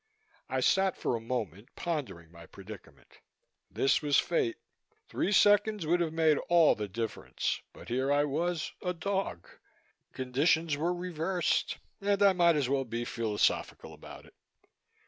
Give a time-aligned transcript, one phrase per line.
[0.49, 3.19] I sat for a moment, pondering my predicament.
[3.69, 4.55] This was Fate.
[5.07, 9.47] Three seconds would have made all the difference but here I was, a dog.
[10.11, 14.33] Conditions were reversed and I might as well be philosophical about it.